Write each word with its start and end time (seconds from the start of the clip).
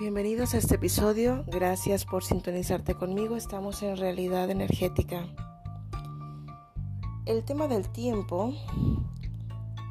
Bienvenidos 0.00 0.54
a 0.54 0.56
este 0.56 0.76
episodio, 0.76 1.44
gracias 1.46 2.06
por 2.06 2.24
sintonizarte 2.24 2.94
conmigo, 2.94 3.36
estamos 3.36 3.82
en 3.82 3.98
realidad 3.98 4.48
energética. 4.48 5.26
El 7.26 7.44
tema 7.44 7.68
del 7.68 7.86
tiempo 7.90 8.54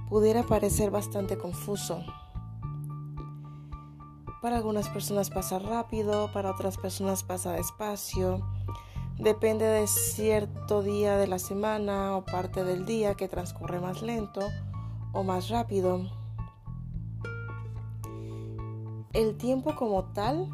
pudiera 0.09 0.41
parecer 0.41 0.89
bastante 0.89 1.37
confuso. 1.37 2.03
Para 4.41 4.57
algunas 4.57 4.89
personas 4.89 5.29
pasa 5.29 5.59
rápido, 5.59 6.33
para 6.33 6.49
otras 6.49 6.79
personas 6.79 7.21
pasa 7.21 7.51
despacio. 7.51 8.41
Depende 9.19 9.65
de 9.65 9.85
cierto 9.85 10.81
día 10.81 11.17
de 11.17 11.27
la 11.27 11.37
semana 11.37 12.17
o 12.17 12.25
parte 12.25 12.63
del 12.63 12.87
día 12.87 13.13
que 13.13 13.27
transcurre 13.27 13.79
más 13.79 14.01
lento 14.01 14.41
o 15.13 15.23
más 15.23 15.49
rápido. 15.49 16.18
El 19.13 19.37
tiempo 19.37 19.75
como 19.75 20.03
tal 20.03 20.47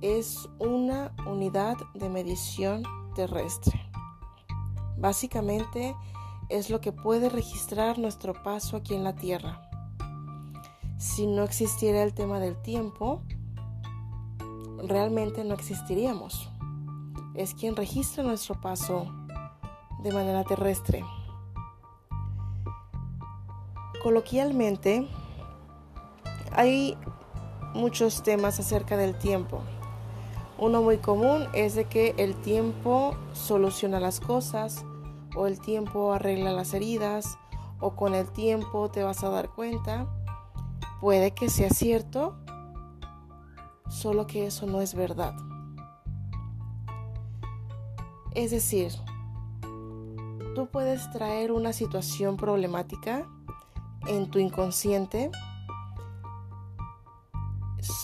es 0.00 0.48
una 0.58 1.12
unidad 1.26 1.76
de 1.92 2.08
medición 2.08 2.82
terrestre. 3.14 3.78
Básicamente 4.96 5.94
es 6.48 6.70
lo 6.70 6.80
que 6.80 6.92
puede 6.92 7.28
registrar 7.28 7.98
nuestro 7.98 8.32
paso 8.42 8.78
aquí 8.78 8.94
en 8.94 9.04
la 9.04 9.14
Tierra. 9.16 9.68
Si 10.96 11.26
no 11.26 11.42
existiera 11.42 12.02
el 12.02 12.14
tema 12.14 12.38
del 12.38 12.56
tiempo, 12.62 13.22
realmente 14.82 15.44
no 15.44 15.52
existiríamos. 15.52 16.50
Es 17.34 17.52
quien 17.52 17.76
registra 17.76 18.24
nuestro 18.24 18.58
paso 18.62 19.12
de 20.02 20.10
manera 20.10 20.42
terrestre. 20.44 21.04
Coloquialmente, 24.02 25.06
hay 26.52 26.96
muchos 27.74 28.22
temas 28.22 28.58
acerca 28.60 28.96
del 28.96 29.14
tiempo. 29.16 29.60
Uno 30.56 30.80
muy 30.82 30.98
común 30.98 31.48
es 31.52 31.74
de 31.74 31.86
que 31.86 32.14
el 32.16 32.36
tiempo 32.36 33.16
soluciona 33.32 33.98
las 33.98 34.20
cosas 34.20 34.84
o 35.36 35.46
el 35.46 35.60
tiempo 35.60 36.12
arregla 36.12 36.52
las 36.52 36.72
heridas 36.74 37.36
o 37.80 37.96
con 37.96 38.14
el 38.14 38.30
tiempo 38.30 38.90
te 38.90 39.02
vas 39.02 39.24
a 39.24 39.30
dar 39.30 39.48
cuenta. 39.50 40.06
Puede 41.00 41.32
que 41.32 41.50
sea 41.50 41.70
cierto, 41.70 42.36
solo 43.90 44.26
que 44.26 44.46
eso 44.46 44.66
no 44.66 44.80
es 44.80 44.94
verdad. 44.94 45.34
Es 48.34 48.52
decir, 48.52 48.92
tú 50.54 50.68
puedes 50.70 51.10
traer 51.10 51.50
una 51.50 51.72
situación 51.72 52.36
problemática 52.36 53.28
en 54.06 54.30
tu 54.30 54.38
inconsciente 54.38 55.30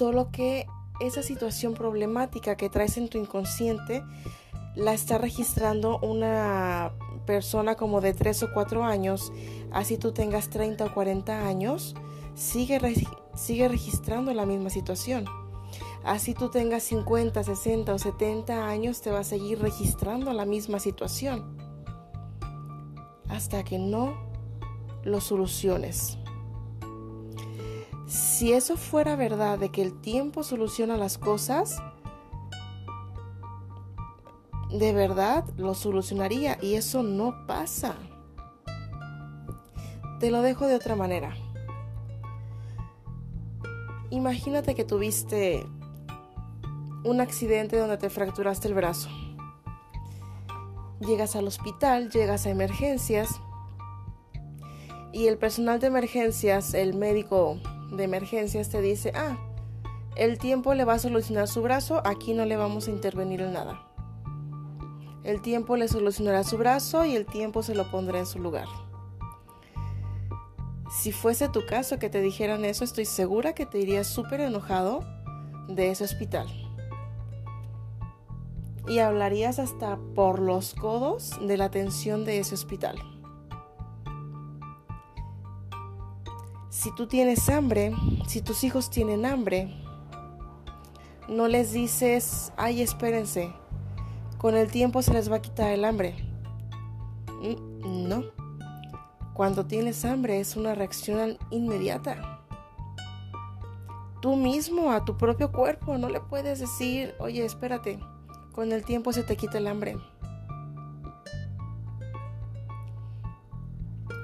solo 0.01 0.31
que 0.33 0.67
esa 1.01 1.23
situación 1.23 1.75
problemática 1.75 2.56
que 2.56 2.70
traes 2.70 2.97
en 2.97 3.11
tu 3.11 3.19
inconsciente 3.19 4.03
la 4.75 4.95
está 4.95 5.19
registrando 5.19 5.98
una 5.98 6.93
persona 7.27 7.75
como 7.75 8.01
de 8.01 8.15
3 8.15 8.45
o 8.45 8.53
4 8.55 8.83
años, 8.83 9.31
así 9.71 9.98
tú 9.98 10.12
tengas 10.12 10.48
30 10.48 10.87
o 10.87 10.95
40 10.95 11.47
años, 11.47 11.95
sigue, 12.34 12.81
sigue 13.34 13.69
registrando 13.69 14.33
la 14.33 14.47
misma 14.47 14.71
situación. 14.71 15.27
Así 16.03 16.33
tú 16.33 16.48
tengas 16.48 16.83
50, 16.84 17.45
60 17.45 17.93
o 17.93 17.98
70 17.98 18.69
años, 18.69 19.03
te 19.03 19.11
va 19.11 19.19
a 19.19 19.25
seguir 19.25 19.61
registrando 19.61 20.33
la 20.33 20.47
misma 20.47 20.81
situación. 20.81 21.59
Hasta 23.28 23.65
que 23.65 23.78
no 23.78 24.15
lo 25.05 25.21
soluciones. 25.21 26.19
Si 28.11 28.53
eso 28.53 28.77
fuera 28.77 29.14
verdad 29.14 29.56
de 29.56 29.70
que 29.70 29.83
el 29.83 30.00
tiempo 30.00 30.42
soluciona 30.42 30.97
las 30.97 31.16
cosas, 31.16 31.80
de 34.69 34.93
verdad 34.93 35.44
lo 35.56 35.75
solucionaría 35.75 36.59
y 36.60 36.75
eso 36.75 37.04
no 37.04 37.47
pasa. 37.47 37.94
Te 40.19 40.32
lo 40.32 40.43
dejo 40.43 40.66
de 40.66 40.75
otra 40.75 40.97
manera. 40.97 41.37
Imagínate 44.10 44.75
que 44.75 44.84
tuviste 44.84 45.65
un 47.04 47.21
accidente 47.21 47.77
donde 47.77 47.97
te 47.97 48.10
fracturaste 48.10 48.66
el 48.66 48.75
brazo. 48.75 49.09
Llegas 50.98 51.37
al 51.37 51.47
hospital, 51.47 52.10
llegas 52.10 52.44
a 52.44 52.50
emergencias 52.50 53.41
y 55.12 55.28
el 55.28 55.38
personal 55.38 55.78
de 55.78 55.87
emergencias, 55.87 56.75
el 56.75 56.94
médico 56.94 57.60
de 57.91 58.05
emergencias 58.05 58.69
te 58.69 58.81
dice, 58.81 59.12
ah, 59.15 59.39
el 60.17 60.39
tiempo 60.39 60.75
le 60.75 60.84
va 60.84 60.95
a 60.95 60.99
solucionar 60.99 61.49
su 61.49 61.62
brazo, 61.62 62.03
aquí 62.05 62.34
no 62.34 62.45
le 62.45 62.56
vamos 62.56 62.89
a 62.89 62.91
intervenir 62.91 63.41
en 63.41 63.53
nada. 63.53 63.87
El 65.23 65.43
tiempo 65.43 65.77
le 65.77 65.89
solucionará 65.89 66.45
su 66.45 66.56
brazo 66.56 67.05
y 67.05 67.15
el 67.15 67.27
tiempo 67.27 67.62
se 67.62 67.75
lo 67.75 67.91
pondrá 67.91 68.19
en 68.19 68.27
su 68.27 68.39
lugar. 68.39 68.67
Si 70.91 71.12
fuese 71.12 71.49
tu 71.49 71.65
caso 71.67 71.99
que 71.99 72.11
te 72.11 72.21
dijeran 72.21 72.65
eso, 72.65 72.83
estoy 72.84 73.05
segura 73.05 73.55
que 73.55 73.67
te 73.67 73.78
irías 73.78 74.07
súper 74.07 74.41
enojado 74.41 75.01
de 75.69 75.91
ese 75.91 76.05
hospital. 76.05 76.49
Y 78.89 78.99
hablarías 78.99 79.59
hasta 79.59 79.99
por 80.17 80.41
los 80.41 80.75
codos 80.75 81.39
de 81.41 81.57
la 81.57 81.67
atención 81.67 82.25
de 82.25 82.41
ese 82.41 82.55
hospital. 82.55 82.97
Si 86.80 86.91
tú 86.94 87.06
tienes 87.06 87.50
hambre, 87.50 87.92
si 88.26 88.41
tus 88.41 88.64
hijos 88.64 88.88
tienen 88.88 89.26
hambre, 89.26 89.68
no 91.28 91.46
les 91.46 91.72
dices, 91.72 92.54
ay, 92.56 92.80
espérense, 92.80 93.52
con 94.38 94.56
el 94.56 94.70
tiempo 94.70 95.02
se 95.02 95.12
les 95.12 95.30
va 95.30 95.36
a 95.36 95.42
quitar 95.42 95.72
el 95.72 95.84
hambre. 95.84 96.14
No. 97.84 98.24
Cuando 99.34 99.66
tienes 99.66 100.06
hambre 100.06 100.41
es 100.41 100.56
una 100.56 100.74
reacción 100.74 101.36
inmediata. 101.50 102.41
Tú 104.22 104.36
mismo 104.36 104.92
a 104.92 105.04
tu 105.04 105.18
propio 105.18 105.52
cuerpo 105.52 105.98
no 105.98 106.08
le 106.08 106.22
puedes 106.22 106.60
decir, 106.60 107.14
oye, 107.18 107.44
espérate, 107.44 108.00
con 108.52 108.72
el 108.72 108.86
tiempo 108.86 109.12
se 109.12 109.22
te 109.22 109.36
quita 109.36 109.58
el 109.58 109.66
hambre. 109.66 109.98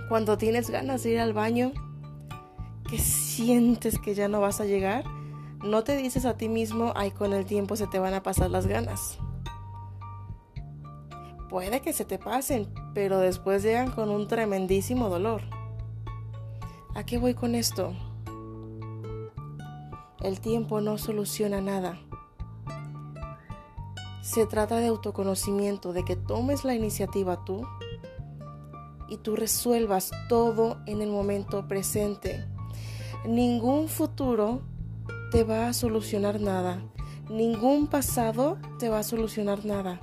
Cuando 0.08 0.38
tienes 0.38 0.70
ganas 0.70 1.02
de 1.02 1.10
ir 1.10 1.20
al 1.20 1.34
baño, 1.34 1.72
que 2.86 2.98
sientes 2.98 3.98
que 3.98 4.14
ya 4.14 4.28
no 4.28 4.40
vas 4.40 4.60
a 4.60 4.64
llegar, 4.64 5.04
no 5.64 5.84
te 5.84 5.96
dices 5.96 6.24
a 6.24 6.36
ti 6.36 6.48
mismo, 6.48 6.92
ay, 6.94 7.10
con 7.10 7.32
el 7.32 7.44
tiempo 7.44 7.76
se 7.76 7.86
te 7.86 7.98
van 7.98 8.14
a 8.14 8.22
pasar 8.22 8.50
las 8.50 8.66
ganas. 8.66 9.18
Puede 11.48 11.80
que 11.80 11.92
se 11.92 12.04
te 12.04 12.18
pasen, 12.18 12.72
pero 12.94 13.18
después 13.18 13.62
llegan 13.62 13.90
con 13.90 14.10
un 14.10 14.28
tremendísimo 14.28 15.08
dolor. 15.08 15.42
¿A 16.94 17.04
qué 17.04 17.18
voy 17.18 17.34
con 17.34 17.54
esto? 17.54 17.94
El 20.20 20.40
tiempo 20.40 20.80
no 20.80 20.98
soluciona 20.98 21.60
nada. 21.60 22.00
Se 24.22 24.46
trata 24.46 24.78
de 24.78 24.88
autoconocimiento, 24.88 25.92
de 25.92 26.04
que 26.04 26.16
tomes 26.16 26.64
la 26.64 26.74
iniciativa 26.74 27.44
tú 27.44 27.66
y 29.08 29.18
tú 29.18 29.36
resuelvas 29.36 30.10
todo 30.28 30.78
en 30.86 31.00
el 31.00 31.10
momento 31.10 31.68
presente 31.68 32.44
Ningún 33.24 33.88
futuro 33.88 34.60
te 35.30 35.44
va 35.44 35.68
a 35.68 35.72
solucionar 35.72 36.40
nada. 36.40 36.82
Ningún 37.30 37.88
pasado 37.88 38.58
te 38.78 38.88
va 38.88 39.00
a 39.00 39.02
solucionar 39.02 39.64
nada. 39.64 40.00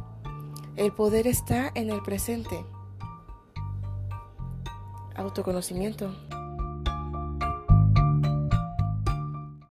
El 0.76 0.92
poder 0.92 1.28
está 1.28 1.72
en 1.76 1.90
el 1.90 2.02
presente. 2.02 2.66
Autoconocimiento. 5.16 6.12